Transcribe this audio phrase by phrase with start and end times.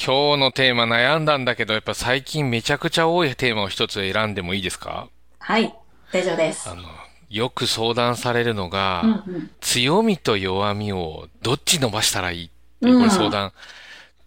[0.00, 5.08] 今日のテーマ悩んだんだけど、やっぱ最近めちゃくちゃ多いテーマを一つ選んでもいいですか？
[5.40, 5.74] はい、
[6.12, 6.70] 大丈夫です。
[6.70, 6.74] あ。
[6.76, 6.82] の、
[7.28, 9.50] よく相談されるのが、うんうん。
[9.60, 12.50] 強みと弱みをどっち伸ばしたらいいっ
[12.80, 13.00] ていう、うん。
[13.00, 13.52] これ相談、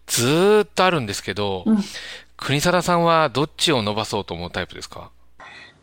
[0.06, 1.78] ずーっとあるんですけど、うん。
[2.36, 5.10] 国貞さんはどっちを伸ばそうと思うタイプですか？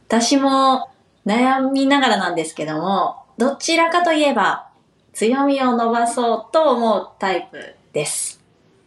[0.07, 0.91] 私も
[1.25, 4.69] 悩みながらなんですけども、どちらかといえば
[5.13, 8.38] 強みを伸ばそうと思うタイプです。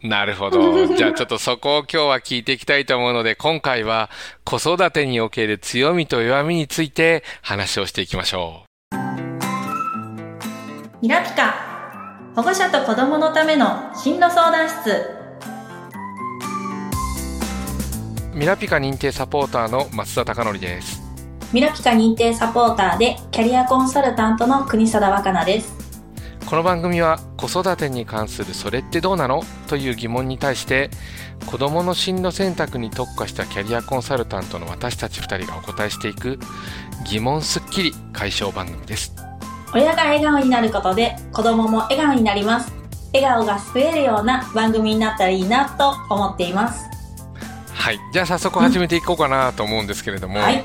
[0.02, 0.86] なるほど。
[0.96, 4.10] じゃあちょっとそこを今日は聞いていきたいと思うので、今回は
[4.44, 8.64] 子育てにおける強みと弱みについて話をしていきましょ
[11.00, 11.72] ミラピカ
[12.34, 14.90] 保護者と子供のための進路相談室
[18.34, 18.36] う。
[18.36, 21.02] ミラピカ認定サポーターの松田貴則です。
[21.52, 25.71] ミラピカ認定サポーターでキャリアコンサルタントの国貞若菜です。
[26.52, 29.42] この番組は子育てに関するそれってどうなの？
[29.68, 30.90] という疑問に対して
[31.46, 36.38] 子どもの進路選択に特化したキャリアコンサルタントの私たち2人がお答えしていく
[37.06, 39.14] 疑問すっきり解消番組です
[39.72, 42.70] 親が笑顔になることで子供も笑顔になります。
[43.14, 46.84] 笑顔が増えるような番組になったらいいなと思っています。
[47.72, 50.62] はいじゃあ早速始めていこうかなと思うんですけれども、はい。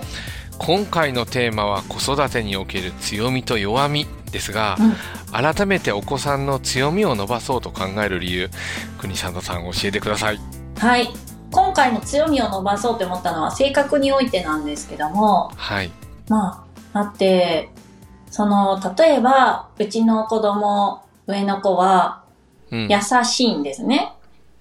[0.57, 4.93] 今回のテーマは子育てにおける強みと弱みですが、うん
[5.39, 8.49] 改めてお子さんの強みを伸ばそうと考える理由
[8.97, 10.39] 国里さん教えてください
[10.77, 11.07] はい。
[11.51, 15.91] 今回の強みを伸ばそうと思ったのは性格においてなんですけども、はい
[16.27, 17.69] まあ、だって、
[18.29, 22.23] その、例えば、うちの子供、上の子は、
[22.69, 24.11] うん優しいんですね。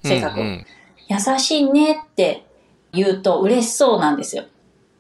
[0.04, 0.41] 性格。
[0.41, 0.66] うんうん
[1.08, 2.44] 優しいねって
[2.92, 4.44] 言うと嬉しそうなんですよ。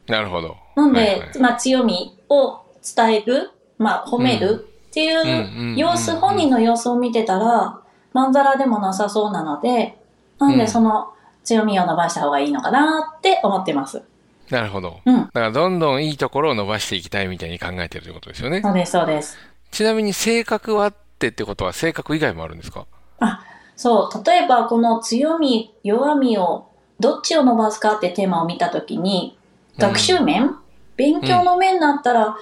[0.06, 2.60] なるほどなんで、はいはいまあ強みを
[2.96, 7.80] 伝える、まあ褒めるっていうんうんうんううん様子、本人の様子を見てたら、
[8.14, 9.98] まんざらでもなさそうなので、
[10.38, 11.12] なんうんでその
[11.44, 14.02] 強みを伸ばした方がいいのかなって思ってます。
[14.48, 15.00] なるほど。
[15.04, 15.20] うん。
[15.20, 18.62] だからどんどんいいところを伸ばしていきたいみたいに考えてるということですよね。
[18.62, 19.36] そうです、そうです。
[19.70, 22.86] ちなみに性格はってってことは性格以外もあるんですか？
[23.76, 29.36] そう、例えばこの強み、弱みをどっちを伸ばすかってテーマを見たときに、
[29.76, 30.56] 学習面、
[30.96, 32.38] 勉強の面だったら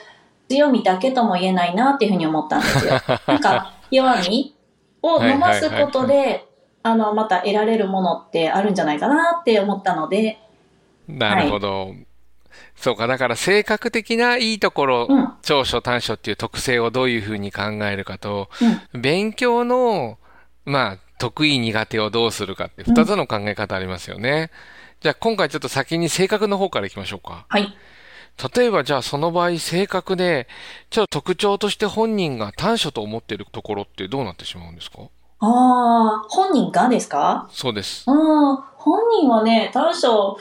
[0.49, 3.00] 強みだけとも言えないなっていうふうに思ったんですよ。
[3.27, 4.56] なんか弱み
[5.03, 6.47] を伸ばすことで、
[6.82, 10.38] あの、また得られるものってあるんじゃないかなって思ったので、
[11.09, 11.94] なるほど。
[12.77, 18.49] そうか、だから性格的ないいところ、うん、長所短所っていう特性をどういうふうに考えるかと、
[18.93, 20.19] うん、勉強の、
[20.65, 24.50] まあ、得意苦手をどうするかって二つの考え方ありますよね。
[25.00, 27.47] じゃあ今回ちょっと先に性格の方からいきましょうか。
[27.49, 27.76] はい。
[28.55, 30.49] 例えばじゃあその場合性格で、
[30.91, 34.99] ちょっと特徴として本人が短所と思っているところってどうなってしまうんですか？
[35.41, 37.49] ああ、本人がですか？
[37.53, 38.05] そうです。
[38.09, 40.37] うん、本人はね、短所、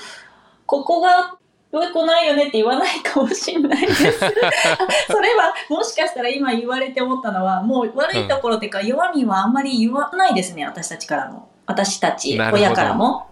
[0.65, 1.35] ここが
[1.71, 4.03] 良くないよねって言わないかもしれないです。
[4.19, 11.49] それは、もしかしたら今言われて思ったのは、もう悪いところっていうか、弱みはあんまり言わないですね、私たちからも。
[11.65, 13.27] 私たち、親からも。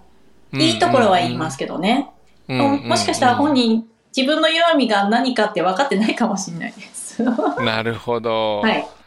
[0.53, 2.11] いいところは言いますけどね。
[2.49, 7.23] うんうんうんもしかしたら本人、自分の弱みが何かって分かってないかもしれないです。
[7.23, 8.61] は なるほど。
[8.65, 9.01] い。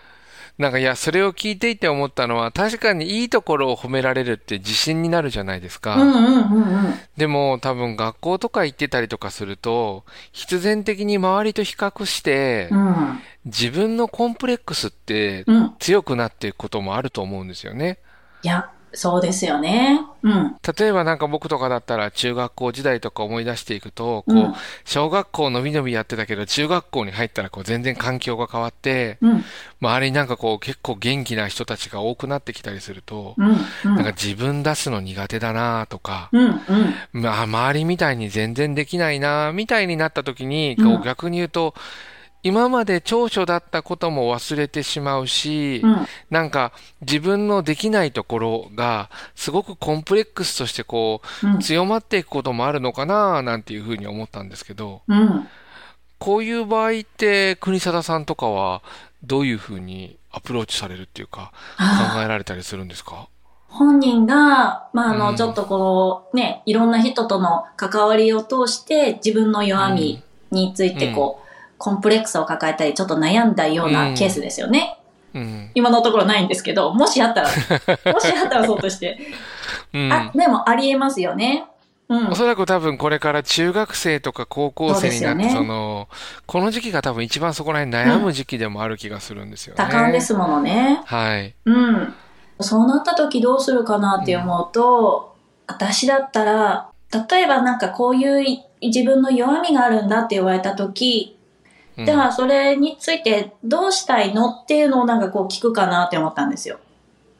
[0.57, 5.97] なんかいや、それを聞いていて思ったのは、確かにいいところを褒められるって自信になるじゃないですか。
[5.97, 6.95] うんうんうんうん。
[7.17, 13.21] でも多分学校とか行ってたりとかすると、必然的に周りと比較して、うん。
[13.47, 15.75] 自分のコンプレックスってうん。
[15.81, 17.99] 強くなっていくこともあると思うんですよね。
[18.43, 20.01] いや、そうですよね。
[20.23, 20.57] うん。
[20.79, 29.45] 例えばなんか僕とかだったら中学校時代とか思い出していくと、こう、うん小学校のびのびやってたけど、中学校に入ったらこう全然環境が変わって、うん。
[29.81, 33.49] 周りになんかこう結構元気な人たちが多くなってきたりすると、うん。
[33.85, 33.95] うん。
[33.97, 36.45] なんか自分出すの苦手だなとか、うん。
[36.45, 36.61] うん。
[37.23, 41.75] まあ周りみたいに全然できないなみたいになった時に、うんこう逆に言うと、
[42.45, 46.07] 今まで長所だったことも忘れてしまうし、うん。
[46.31, 51.47] なんか自分のできないところがすごくコンプレックスとしてこう。
[51.47, 55.49] うん強まっていくこともあるのかななんていうふうに思ったんですけど、うん。
[56.19, 58.83] こういう場合って国貞さんとかは
[59.23, 61.85] どういうふうにアプローチされるっていうか考
[62.19, 63.29] あえられたりするんですか？
[63.69, 71.44] 本人が、まあ、あの、うんちょっとこう、ね、いろんな人との関わりを通して、自分の弱みについて、こう、
[71.85, 74.99] コンプレックスを抱えたり、ちょっと悩んだようなケースですよね。
[75.35, 75.71] うん。
[75.75, 77.49] 今のところないんですけど、もしあったら、
[78.11, 79.19] もしあったらそうとして。
[79.93, 80.11] うん。
[80.11, 81.67] あ、でもありえますよね。
[82.09, 82.35] うんお。
[82.35, 86.09] そらく多分これから中学生とか高校生になって、そねその、
[86.47, 89.85] この時期が多分一番そこら辺悩む時期でもある気がするんですよね。
[89.85, 91.03] 多感ですものね。
[91.05, 91.55] はい。
[91.67, 92.15] うん。
[92.61, 95.37] そうなった時どうするかなって思うと、
[95.67, 96.89] 私だったら、
[97.29, 101.34] 例えばなんかこういう自分の弱みがあるんだって言われた時、うん
[101.97, 106.79] じゃあそれについてどうしたいのっていうのをなんかこう聞くかなって思ったんですよ。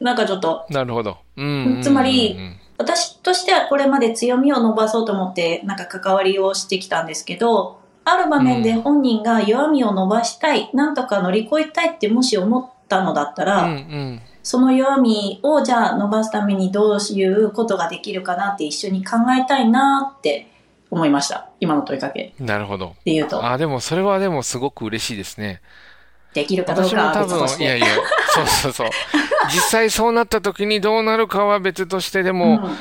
[0.01, 1.19] なんかちょっと、なるほど。
[1.37, 1.81] うん。
[1.83, 2.57] つまりうんうん。
[2.77, 14.21] 私としてはこれまで強みを伸ばそうと思ってなんか関わりをしてきたんですけど、ある場面で本人が弱みを伸ばしたい、なんとか乗り越えたいってもし思ったのだったら、うんうん。
[14.43, 20.49] その弱みをじゃあ伸ばすためにどういうことができるかなって一緒に考えたいなって
[20.95, 21.49] 思いました。
[21.61, 22.95] 今の問いかけなるほど。
[23.05, 25.61] で言うと、あ、でもそれはでもすごく嬉しいですね。
[26.33, 27.79] できるかどうかは別とし分、いやて。
[27.79, 27.87] いや、
[28.29, 28.89] そうそうそう。
[29.53, 32.77] 実際そうなった時にどうなるかは別としてでも、うん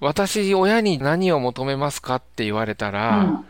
[0.00, 3.42] 私、親に何を求めますかって言われたら、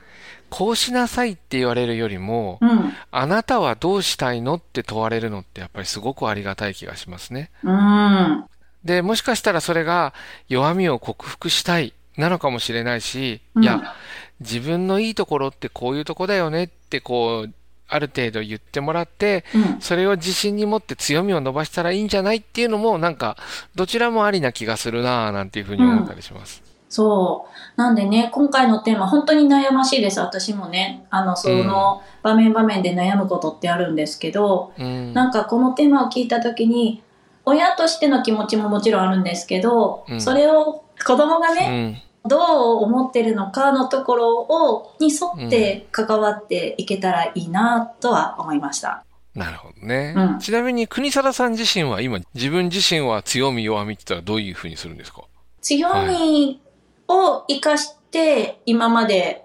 [0.48, 2.92] こうしなさいって言われるよりも、うん。
[3.10, 7.50] あなたはどうしたいのって問われるのってやっぱりすごくありがたい気がしますね。
[7.64, 7.74] うん。
[7.74, 8.44] うん。
[8.84, 10.14] で、もしかしたらそれが
[10.48, 13.94] 弱みを克服したいなのかもしれないし、うんいや、
[14.40, 17.54] 自分のいいところってこういうとこだよねってこう、
[17.88, 19.80] ある程度言ってもらって、うん。
[19.80, 23.36] それを自信に持って強みを伸ばしたらいいんじゃないっていうのもなんか、
[23.74, 26.62] どちらもありな気がするなぁなんていうふうに思ったりします。
[26.88, 27.46] そ
[27.76, 27.80] う。
[27.80, 30.20] なんでね、今回のテーマ、本当に悩ましいです。
[30.20, 31.06] 私もね。
[31.10, 35.12] あの、その場面場面で悩むことってあるんですけど、うん。
[35.12, 37.02] なんかこのテーマを聞いたときに、
[37.44, 42.02] 親としての気持ちももちろんあるんですけど、うんそれを子供がうね、ん。
[42.28, 49.04] どう思ってるのかのところを、に沿って関わっていけたらいいなとは思いました。
[49.34, 50.14] なるほどね。
[50.16, 55.22] うんちなみに、国貞さん自身は今、自分自身は強み弱みって言ったらどういうふうにするんですか？
[55.60, 56.60] 強み
[57.08, 59.44] を活かして、今まで、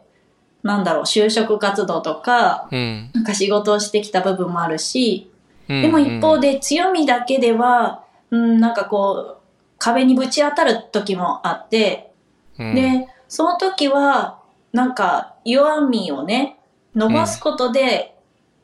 [0.63, 3.11] なんだろう、就職活動とか、うん。
[3.13, 5.29] なんか仕事をしてきた部分もあるし、
[5.67, 9.37] ででも一方、で強みだけでは、うん、なんかこう、
[9.77, 12.10] 壁にぶち当たる時もあって、
[12.59, 14.39] うん、で、その時は、
[14.71, 16.57] なんか弱みをね、
[16.95, 18.15] 伸ばすことで、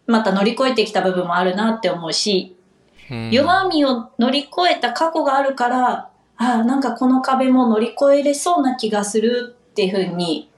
[0.06, 2.56] また乗り越えてきた部分もあるなって思うし、
[3.12, 10.50] うん、弱みを乗り越えた過去があるから、ああ、なんかこの壁も乗り越えれそうな気がするっていうふうに、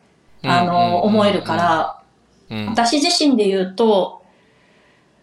[0.43, 2.03] あの、思えるから、
[2.49, 4.23] うん、私自身で言うと、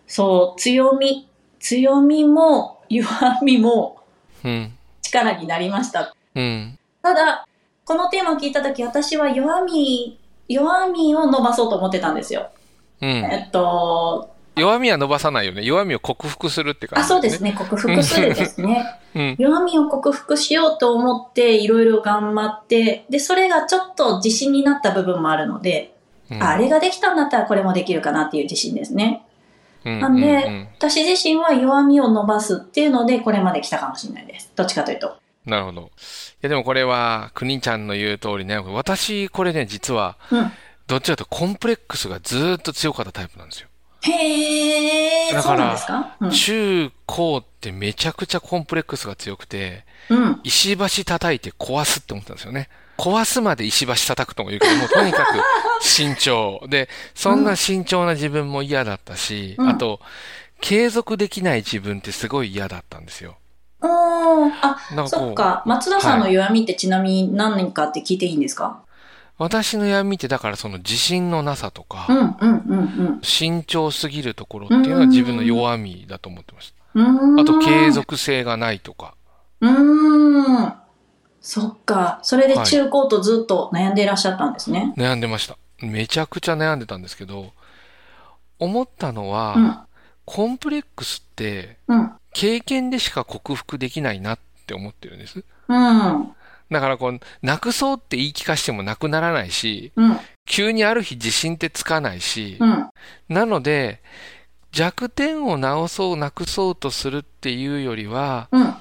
[0.06, 1.28] そう、強み、
[1.60, 3.96] 強みも弱みも
[4.44, 4.72] うん。
[5.02, 6.14] 力になりました。
[6.34, 6.78] うん。
[7.02, 7.45] ただ、
[7.86, 10.18] このテーマを聞いたとき、私は弱み、
[10.48, 12.50] 弱みを伸ばそうと思ってたんですよ。
[13.00, 13.08] うん。
[13.08, 15.62] えっと、弱みは伸ばさないよね。
[15.62, 17.42] 弱みを克服するって感あ、じ、そうです。
[17.44, 18.84] ね、克服するですね。
[19.14, 19.36] うん。
[19.38, 25.92] 弱みを克服しようと思って、いろいろ頑張って、で、それがちょっと自信になった部分もあるので、
[26.28, 29.24] うんああれができたんだったらこれもできるかなっていう自信ですね。
[29.84, 34.50] うんなんでうん私自身は弱みを伸ばすっていうので、これまで来たかもしれないです。
[34.56, 35.16] どっちかというと。
[35.44, 35.90] なるほど。
[36.36, 40.52] いや、でもこれは、くにちゃんの言う通りね、私、これね、実は、うん。
[40.86, 43.68] どっちかというとコンプレックスがずーっと強かったタイプなんですよ。
[44.02, 46.16] へー、だからそうなんですか？
[46.20, 46.30] うん。
[46.30, 50.40] 中高ってめちゃくちゃコンプレックスが強くて、うん。
[50.44, 52.68] 石橋叩いて壊すって思ったんですよね。
[52.98, 56.60] 壊すまで石橋叩くとも言うけど、もうとにかく慎重。
[56.68, 60.00] で、そんな慎重な自分も嫌だったし、うんあと、
[60.60, 63.38] 継続できない自分ってすごい嫌だったんですよ。
[63.80, 65.62] あ、なんそっか。
[65.66, 68.82] 松田さんの弱みってちなみに何年かって聞いていいんですか、
[69.38, 72.06] 私の闇ってだからその自信のなさとか、
[73.22, 76.76] 慎重すぎるところっていうのは自分の弱みだと思ってました。
[77.40, 77.90] あと継。
[77.90, 79.14] 続性がないとか。
[79.60, 80.74] うーん。
[81.42, 82.18] そっか。
[82.22, 84.94] それで中高とずっと悩んでいらっしゃったんですね。
[84.96, 85.58] 悩んでました。
[85.80, 87.52] めちゃくちゃ悩んでたんですけど、
[88.58, 89.78] 思ったのは、うん。
[90.24, 92.12] コンプレックスってうん。
[92.36, 95.42] 経験でしか克服できないなって思ってるんです。
[95.68, 96.34] うん。
[96.70, 100.18] だからこう、なくそうって言い聞かしてもなくならないし、うん。
[100.44, 102.90] 急にある日自信ってつかないし、うん。
[103.30, 104.02] なので、
[104.70, 108.74] 弱点を直そう、なくそうとするっていうよりは、うん。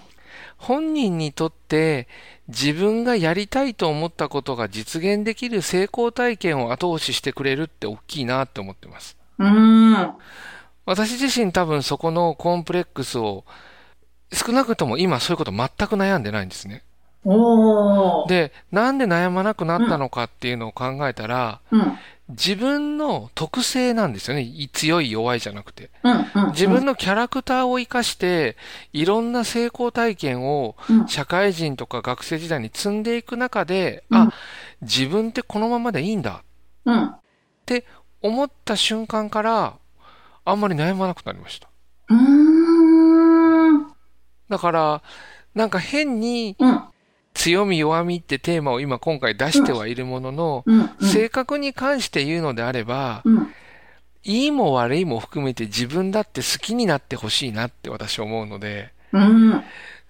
[0.58, 2.10] 本人にとって
[2.50, 9.16] 自分がやりたいと思ったことが実現できる成功体験を後押ししてくれるって大きいなって思ってます。
[9.38, 10.12] うん。
[10.86, 13.44] 私自身多分そこのコンプレックスを
[14.32, 16.84] 少なくとも今そういうこと全く悩んでないんですね。
[18.28, 21.98] で、なんで悩まなくなったのかっていうのを考えたら、うん。
[22.30, 24.42] 自分の特性なんですよね。
[24.42, 25.90] い強い弱いじゃなくて。
[26.52, 28.58] 自分のキャラクターを活かして、
[28.94, 31.08] いろんな成功体験をうん。
[31.08, 34.34] 社会人とか学生時代に積んでいく中で、うんあ、
[34.82, 36.44] 自分ってこのままでいいんだ
[36.86, 37.06] うん。
[37.06, 37.20] っ
[37.66, 37.86] て
[38.22, 39.74] 思った瞬間から、
[40.46, 41.68] あんまり悩まなくなりました。
[44.48, 45.02] だから、
[45.56, 46.84] なんか変にうん。
[47.36, 50.64] 強み弱みってテーマを今今回出してはいるものの。
[51.02, 53.52] 性格に関して言うのであれば、うん。
[54.24, 59.64] いいも悪いも含めて自分だって好きになってほしいなって私は思うので、うん。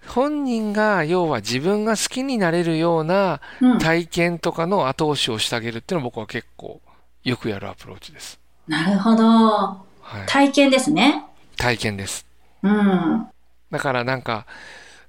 [0.06, 3.78] 本人が要は自分が好きになれるようなうん。
[3.78, 6.80] 体験とかの後押しをしてあげるっていうのは僕は結構
[7.24, 8.38] よくやるアプローチです。
[8.68, 9.85] なるほど。
[10.06, 10.26] はい。
[10.26, 11.24] 体験ですね。
[11.56, 12.26] 体験です。
[12.62, 13.26] うん。
[13.70, 14.46] だからなんか、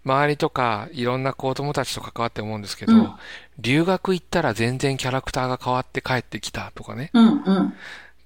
[0.03, 3.11] 周りとかいろんな子供たちと関わって思うんですけど、うん
[3.59, 7.41] 留学行ったら全然キャラクターが変わって帰ってきたとかね、うん。
[7.43, 7.73] うん。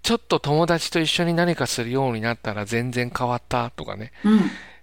[0.04, 4.42] ちょっと友達と一緒に何かするようになったら全然変わったとかね、うん。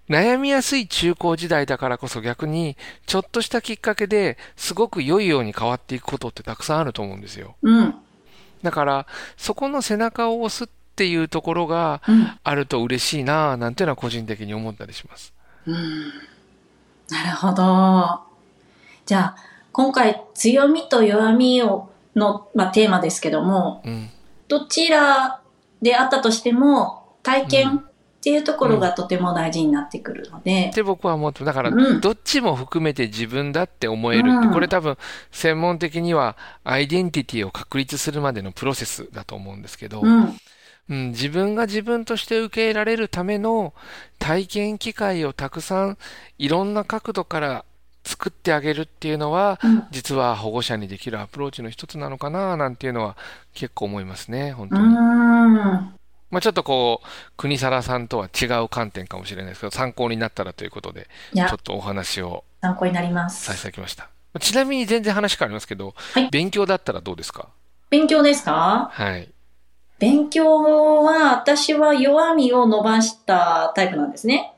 [0.09, 7.57] 悩みやすい中高時代だからこそ逆に、ちょっとしたきっかけですごく良いように変わっていくことってたくさんあると思うんですよ。
[7.61, 7.95] うん。
[8.63, 10.69] だから、そこの背中を押すっ
[10.99, 12.27] ていうところがうん。
[12.43, 15.33] あると嬉しいなぁなんていうのは個人的に思ったりします。
[15.67, 15.75] うん。
[17.09, 18.21] なるほど。
[19.07, 19.37] じゃあ、
[19.73, 24.11] 今回、強みと弱みを、の、まあ、テーマですけども、うん。
[24.49, 25.41] どちら
[25.81, 34.97] であったとしても、体験っていうところがとても大事になってくるのでっ、て僕は思って、だから、うんどっちも含めて自分だって思えるうんこれ多分、
[35.31, 40.37] 専門的には、アイデンティティを確立するまでのプロセスだと思うんですけど、うん。
[40.91, 43.75] うん、自分が自分として受け入れられるための
[44.19, 45.99] 体験機会をたくさん、
[46.39, 47.65] いろんな角度から
[48.05, 49.85] 作ってあげるっていうのは、うん。
[49.91, 53.17] 実は保護者にできるアプローチの一つなのかな、なんていうのは
[53.53, 54.83] 結構思いますね、本当に。
[54.83, 54.95] うん。
[56.31, 63.63] まあちょっとこう、国皿さんとは違う観点かもしれないですけど、参考になったらということで、ちょっ、とお話を参考になりまさせていす。
[63.63, 64.09] ただきました。
[64.41, 67.49] ちなみに全然話変わりますけど、はい勉強だったらどうですか？
[67.91, 68.91] 勉強ですか？
[68.93, 69.29] はい。
[69.99, 74.55] 勉強は、私は弱みを伸ばしたタイプなんですね。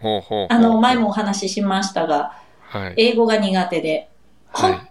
[0.00, 2.94] ほうほうあの、前もお話ししましたが、はい。
[2.96, 4.08] 英語が苦手で、
[4.52, 4.88] はい本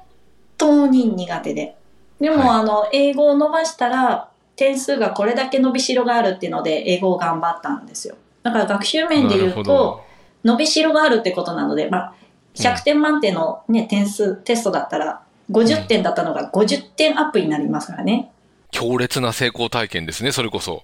[0.58, 1.76] 当に苦手で。
[2.20, 8.16] でも、はいあの、英語を伸ばしたら、点数がこれだけ伸びしろがあるっていうので、英語を頑張ったんですよ。
[8.44, 10.04] だから学習面で言うと、ど
[10.44, 12.14] 伸びしろがあるってことなので、まあ、
[12.56, 15.22] 100点満点のね、点数、テストだったら、
[15.52, 18.32] 50点だったのが50点アップになりますからね。
[18.76, 20.84] 強烈な成功体験ですね、それこそ。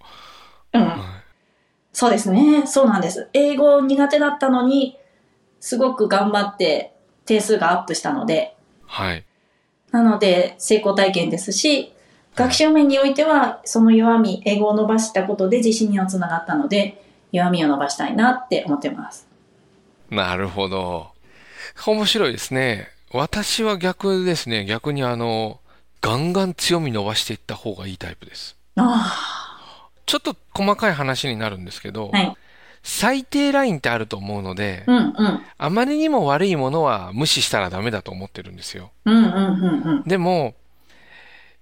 [0.74, 0.82] うん。
[0.82, 1.22] は
[1.92, 2.66] そうですね。
[2.66, 3.28] そうなんです。
[3.34, 4.98] 英語苦手だったのに、
[5.60, 6.94] すごく頑張って
[7.26, 8.56] 点数がアップしたので、
[8.86, 9.26] はい。
[9.92, 11.92] なので成功体験ですし、
[12.34, 19.28] 学習面においては、その弱み、英語を伸ばしたことで自信にはつながったので、弱みを伸ばしたいなって思ってます。
[20.10, 21.12] なるほど。
[21.86, 22.88] 面白いですね。
[23.12, 24.64] 私は逆ですね。
[24.64, 25.60] 逆にあの、
[26.02, 28.58] ガンガン強み伸ばしていった方がいいタイプです。
[28.76, 32.38] あちょっと細かい話になるんですけど、あ、はい。
[32.84, 35.14] 最低ラインってあると思うので、うんうん。
[35.58, 38.92] あまりにも悪いものは無視したらダメだと思ってるんですよ。
[39.06, 40.04] うんうんうんうん。
[40.04, 40.56] でも、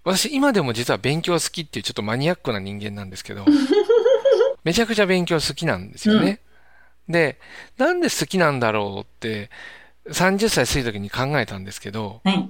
[0.05, 3.45] 私今でも実は勉強好きっていうちょっとマニアックな人間なんですけど、
[4.63, 6.39] めちゃくちゃ勉強好きなんですよね。
[7.09, 7.37] で、
[7.77, 9.49] なんで好きなんだろうって、
[10.07, 12.49] 30歳過ぎた時に考えたんですけど、はい。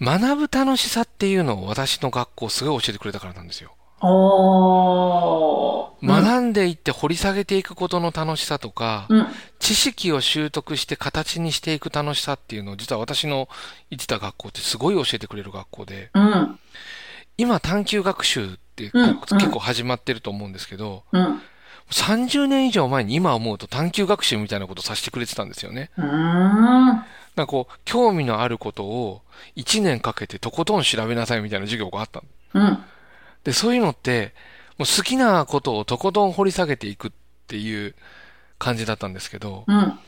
[0.00, 3.74] 学ぶ楽しさっていうのを私の学校すごい教えてくれたからなんですよ。
[6.02, 9.26] 学んでいって掘り下げていくことの楽しさとか、うん。
[9.60, 13.48] 知識を習得して形にしていく楽しさっていうのを実は私の
[13.90, 16.58] 行ってた学校ってすごい教えてくれる学校で、うん。
[17.38, 21.40] 今探究学習って結構始まってると思うんですけど、うん。
[21.90, 25.90] 30年以上前に今思うと探究学習みたいなことをさせてくれてたんですよね。
[27.36, 29.22] なんかこう、興味のあることを
[29.56, 32.22] 1年かけてとことん調べなさいみたいな授業があった
[32.54, 32.78] のうん。
[33.44, 34.34] で、そういうのって、
[34.78, 37.10] もう好きなことをとことん掘り下げていくっ
[37.46, 37.94] ていう
[38.58, 39.98] 感じだったんですけど、うん。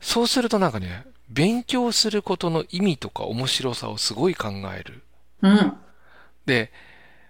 [0.00, 5.02] そうするとなんかね、勉強することの意味とか面白さをすごい考える。
[5.42, 5.72] うん。
[6.46, 6.72] で、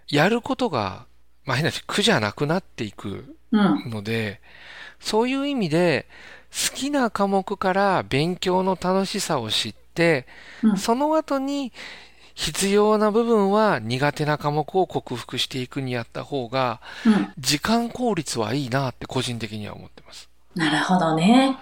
[0.09, 1.06] やることが、
[1.45, 3.90] まあ変な話、苦じゃなくなっていくうん。
[3.90, 4.40] ので、
[5.00, 6.09] そういう意味で、
[6.50, 10.26] 好きな科目から勉強の楽しさを知って、
[10.62, 11.73] うんその後に
[12.35, 17.33] 必要な部分は苦手な科目を克服していくにやった方が、うん。
[17.38, 20.29] 時間効率はいいなって個人的には思ってます。
[20.55, 21.57] なるほどね。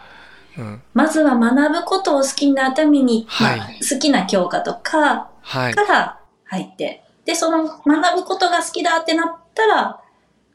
[0.58, 0.82] うん。
[0.92, 5.84] まずは学ぶことを好きになるために、はいまあ、好きな教科とかはいか。
[5.84, 10.00] ら入って、で、その学ぶことが好きだってなったら、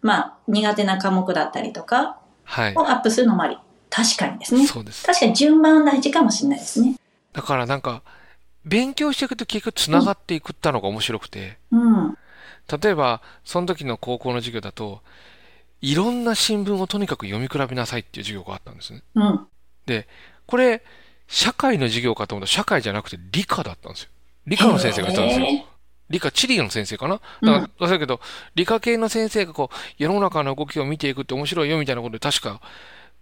[0.02, 2.82] まあ、苦手な科目だったりとかはいを。
[2.82, 3.58] アップするのもあり。
[3.89, 4.67] 確かにですね。
[4.67, 5.05] そうです。
[5.05, 6.96] 確かに順番は大事かもしれないですね。
[7.34, 8.03] だからなんか、
[8.65, 12.17] 勉強していくと結局繋がっていくったのが面白くて、うん。
[12.81, 15.01] 例えば、その時の高校の授業だと、
[15.81, 19.01] いろんな新聞をとにかく読み比べなさいっていう授業があったんですね。
[19.15, 19.48] うん。
[20.46, 20.84] これ、
[21.27, 24.10] 社会の授業かと思ったら社会じゃなくて理科だったんですよ。
[24.46, 25.65] 理科の先生が言ったんですよ。
[26.10, 27.22] 理科、地理の先生かな？
[27.41, 28.19] だから、だけど、
[28.55, 32.62] 理科系の先生がこう、世の中の動きを見ていくって面白いよみたいなことで確か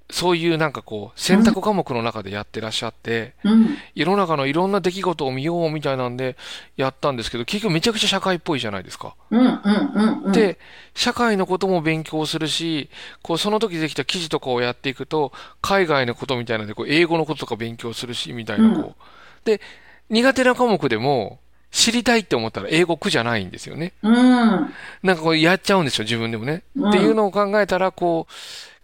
[0.09, 6.37] そういうなんかこう、選択科目の中でやってらっしゃって、うん、世の中のいろんな出来事を見ようみたいなんで
[6.77, 9.15] やったんですけど、結局めちゃくちゃ社会っぽいじゃないですか。
[9.31, 9.51] うんうん
[9.93, 10.59] うんうん、で、
[10.95, 12.89] 社会のことも勉強するし、
[13.21, 18.93] こう、その時できた記事とかをやっていくと、海外のことみたいなので、こう、英語のこととか勉強するし、みたいなこう、うん、
[19.43, 19.59] で、
[20.09, 23.91] 苦手な科目でも、知りたいって思ったら英語苦じゃないんですよね。
[24.01, 24.15] うん。
[25.03, 26.63] なんかこうやっちゃうんですよ、自分でもね。
[26.77, 28.33] うん、っていうのを考えたら、こう、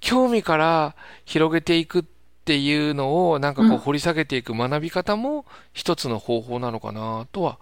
[0.03, 2.03] 興味から広げていくっ
[2.43, 7.57] ていうのをなんかこう掘り下げていく学び方も一つの方法なのかなとは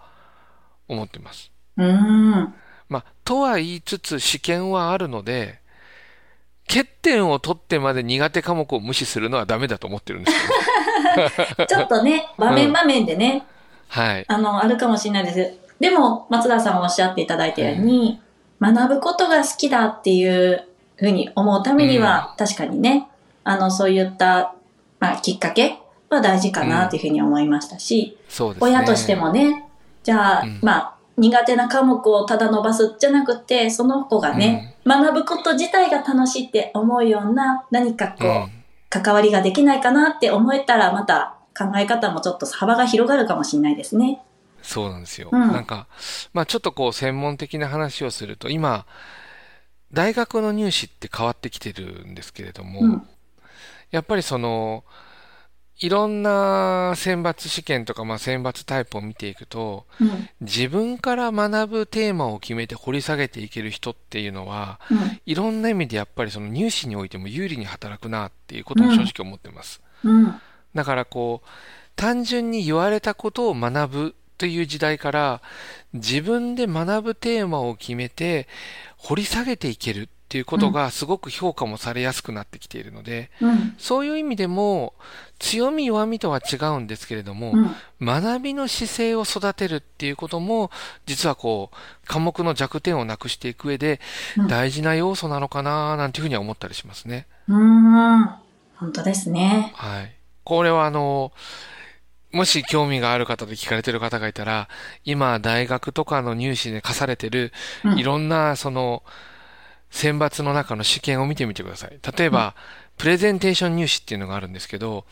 [0.88, 1.52] 思ってます。
[1.76, 2.52] うん。
[2.88, 5.60] まあ、とは言いつつ試験はあるので、
[6.68, 10.36] 欠点を取ってまで苦手科目を無視するのはダメだと思ってるんです
[11.46, 11.66] けど。
[11.66, 13.46] ちょっとね、場面場面でね、
[13.96, 14.24] うん、はい。
[14.26, 15.58] あの、あるかもしれないです。
[15.78, 18.20] でも、松田さんおっしゃっていただいたように、
[18.60, 20.66] うん、学ぶことが好きだっていう
[21.06, 23.08] ふうに思うためには、確かにね、
[23.44, 24.54] あの、そういった、
[25.00, 25.78] まあ、きっかけ
[26.10, 29.68] は大事かなというふうに思いましたし、ね、親としてもね、
[30.02, 38.50] じゃあ、まあ、苦手な科目をただ伸ばすじゃなくて、その子がね、学ぶこと自体が楽しいって思うような何かこう、
[38.88, 44.22] 関わりができないかなって思えたら、また考え方もちょっと幅が広がるかもしれないですね。
[44.62, 45.28] そうなんですよ。
[45.32, 45.86] うん、なんか、
[46.32, 48.86] まあちょっとこう専門的な話をすると、今、
[49.92, 53.08] 大学の入試って変わってきてるんですけれども、うん、
[53.90, 54.84] やっぱりその、
[55.78, 69.82] いろんな選抜試験とか、まあ、選抜タイプを見ていくと、うん、自分から学ぶテーマを決めて掘り下げていける人っていうのは、うん、いろんな意味でやっぱりその入試においても有利に働くなっていうことを正直思ってます。
[70.74, 71.48] だからこう、
[71.96, 75.40] 単純に言われたことを学ぶという時代から
[75.92, 78.48] 自分で学ぶテーマを決めて
[78.96, 84.94] 掘り下げていけるっていうことがすごく評価もされやすくなってきているので、うん、そういう意味でも
[85.38, 90.72] 強み弱みとは違うんですけれども、うん、学びの姿勢を育てるっていうことも
[91.06, 91.76] 実はこう
[92.08, 94.00] 科目の弱点をなくしていく上で
[94.48, 97.28] 大事な要素なのかななんていうふうには思ったりしますね。
[97.46, 98.24] うん、
[98.74, 99.72] 本当ですね。
[99.76, 100.12] はい。
[100.42, 101.30] これはあの、
[102.32, 104.68] もし興味がある方で聞かれてる方がいたら、
[105.04, 107.52] 今大学とかの入試で課されてる、
[107.96, 109.02] いろんなその、
[109.90, 111.98] 選抜の中の試験を見てみてください。
[112.16, 112.54] 例えば、
[112.96, 115.04] プレゼンテーション入試っていうのがあるんですけど、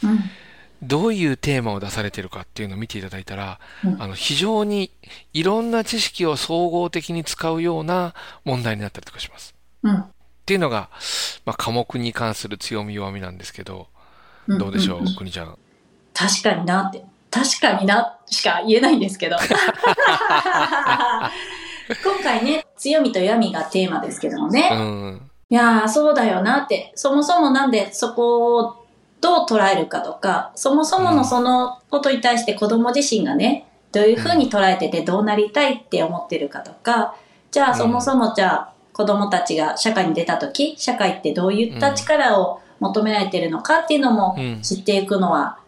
[0.82, 3.60] どういうテーマを出されてるかっていうのを見ていただいたら、
[3.98, 4.90] あの、非常に
[5.34, 9.54] いろんな知識を総合的に使うような問題になったりとかします。
[9.82, 10.06] うん、っ
[10.46, 10.88] ていうのが、
[11.44, 13.88] まあ、科目に関する強み弱みなんですけど、
[14.48, 15.58] どうでしょう、くにちゃん。
[16.14, 17.04] 確かになって。
[17.30, 19.36] 確かにな、しか言えないんですけど。
[22.04, 24.68] 今回ね、強みと弱みがテーマですけどもね。
[24.72, 26.92] うん、いやー、そうだよなって。
[26.94, 28.84] そもそもなんでそこを
[29.20, 37.14] どう捉えるかとか、そもそものそのことに対して子供自身がね、どういうふうに捉えててどうなりたいって思ってるかとか、
[37.50, 45.58] じゃあそもそもじゃあ子供たちが社会に出た時、社会ってどういった力を求められてるのかっていうのも知っていくのは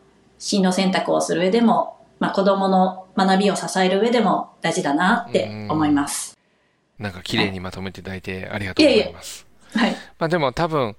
[0.43, 6.37] 進路選択をする上でも、まあ、子供の学びを支える上でも大事だなって思います。
[6.99, 9.47] なんか綺麗にまとめていただいてありがとうございます。
[9.73, 9.93] はい。
[10.19, 10.97] まあでも多分、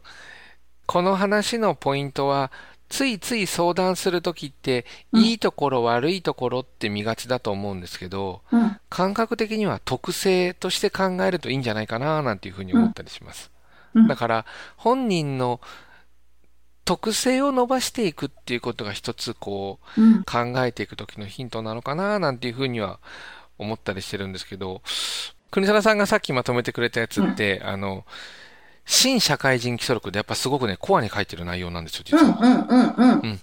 [0.86, 2.53] この話のポイントは、
[2.88, 13.51] ついつい相談するときって、いいところ、悪いところって見がちだと思うんですけど、うん、感覚的には特性として考えるといいんじゃないかな、なんていうふうに思ったりします。
[13.93, 14.45] うん、だから、
[14.77, 15.60] 本人の
[16.86, 23.00] 特性を伸ばしていくっていうことが一つこう、うん、考えていく時のヒントなのかななんていうふうには
[23.58, 24.82] 思ったりしてるんですけど、
[25.52, 28.06] 国貞さんがさっきまとめてくれたやつって、うん、あの、
[28.86, 32.38] 新社会人基礎力でやっぱすごくね、コアに書いてる内容なんですよ、実は。
[32.41, 33.39] うんうんうんうん。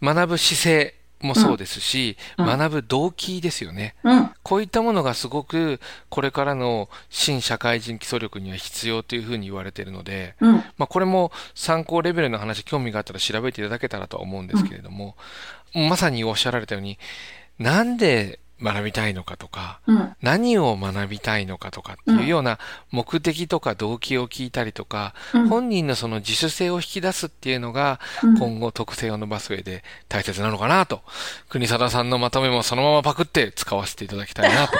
[0.00, 15.16] うん、学ぶ姿勢、もそうですし、うん、学ぶ動機ですよね、うん、こういったものがすごくこれからの新社会人基礎力には必要というふうに言われているので、うん、まあ、これも参考レベルの話興味があったら調べていただけたらとは思うんですけれども、
[15.74, 16.98] まさにおっしゃられたように
[17.58, 22.58] なんで学びたいのかとか、うん、何を学びたいのかとかっていうような
[22.90, 28.00] 目的とか動機を聞いたりとか、うん、本人のその自主性を引き出すっていうのが、
[28.38, 31.02] 今後特性を伸ばす上で大切なのかなと、
[31.48, 34.76] 国貞さんのまとめもそのままパクって使わせていただきたいなと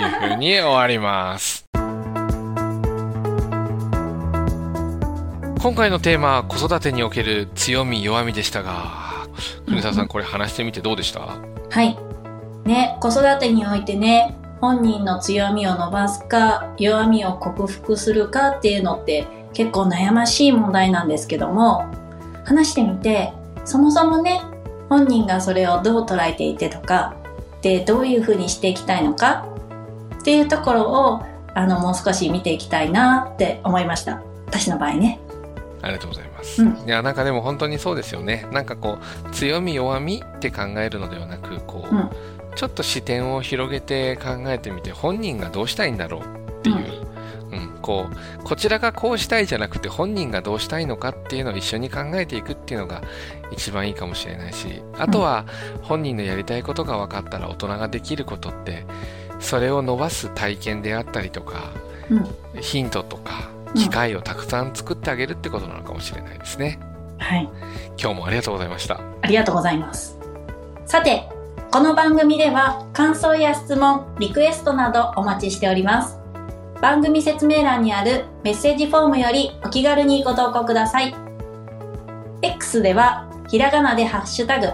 [0.00, 1.66] いうふうに終わります。
[5.62, 9.28] 今回のテーマは子育てにおける強み弱みでしたが、
[9.66, 10.08] 国沢さん。
[10.08, 11.20] これ話してみてどうでした？
[11.20, 11.96] はい。
[12.64, 21.84] ね、子育てにおいてね、本人の強みを伸ばすか、弱みを克服するかっていうのって結構悩ましい問題なんですけども、
[22.44, 23.32] 話してみて、
[23.64, 24.40] そもそもね、
[24.88, 27.14] 本人がそれをどう捉えていてとか、
[27.60, 29.46] で、どういうふうにしていきたいのか
[30.20, 31.22] っていうところを、
[31.54, 34.22] あの、もう少し見ていきたいなって思いました。
[34.46, 35.18] 私の場合ね。
[35.82, 36.62] ありがとうございます。
[36.62, 38.46] うんいや、なんかでも本当にそうですよね。
[38.52, 42.10] なんかこう、強み弱みって考えるのではなく、こう、うん
[42.54, 46.76] ちょっと視点を広げて考えてみて、本人がどうしたいんだろうっていう、
[47.52, 53.02] うん、こう、こちらがこうしたいじゃなくて、本人がどうしたいのかっていうのを一緒に考えていくっていうのが
[53.50, 55.46] 一番いいかもしれないし、あとは、
[55.82, 58.84] 本人のやりたいことが分かったら大人ができることって、
[59.40, 61.72] それを伸ばす体験であったりとか、
[62.10, 62.14] う
[62.58, 62.60] ん。
[62.60, 66.78] ヒントとか、機会をたくさん作ってあげるってことなのかもしれないですね。
[67.18, 67.48] はい。
[67.98, 69.00] 今日もありがとうございました。
[69.22, 70.18] ありがとうございます。
[70.84, 71.28] さて、
[71.72, 76.18] この番組では感想や質問、リクエストなどお待ちしております。
[76.82, 81.14] 番組説明欄にあるメッセージフォームよりお気軽にご投稿ください。
[82.42, 84.66] X ではひらがなでハッシュタグ、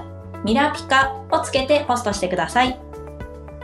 [0.44, 2.76] ミラピカをつけてポストしてください。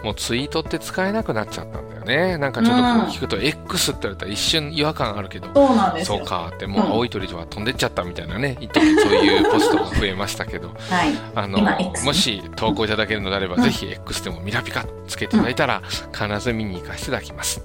[0.05, 2.38] もうツイートって使えなくなっちゃったね。
[2.38, 6.19] なんかちょっとこう聞くと X って言われたら一瞬違和感あるけど、そうなんですよ。
[6.19, 10.77] そうかって、もううん青い鳥は飛んでっちゃったみたいなね、一時そういうポストが増えましたけど、はい。
[11.35, 17.62] あのねもし投稿いただけるのであれば、うんぜひ X でもミラピカつけていただいたら、必ず見に行かせていただきます。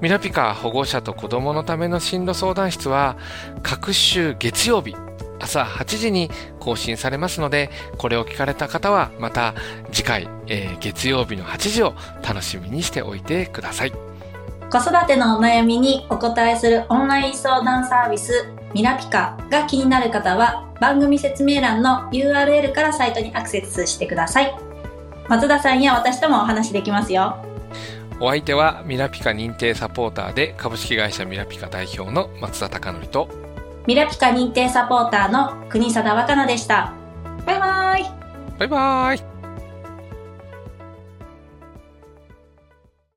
[0.00, 3.16] ミラピカ保護者と子供のための進路相談室は、
[3.62, 4.94] 各週月曜日、
[5.38, 9.54] 朝8時に更新されますので、これを聞かれた方は、また
[9.92, 13.92] 次回、えー月曜日の8時を楽しみにしておいてください。
[14.70, 24.54] 子育てのお悩みにお答えするオンライン相談サービスミラピカが気になる方は番組説明欄の URL からサイトにアクセスしてください
[25.26, 27.42] 松田さんや私ともお話できますよ
[28.20, 33.28] お相手はミラピカ認定サポーターで株式会社ミラピカ代表の松田貴則と
[33.88, 36.92] ミラピカ認定サポーターの国貞若菜でした。
[37.46, 38.04] バイバイ。
[38.58, 39.37] バイバイ。